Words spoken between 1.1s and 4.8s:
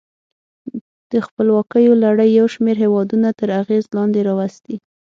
د خپلواکیو لړۍ یو شمیر هېودونه تر اغېز لاندې راوستي.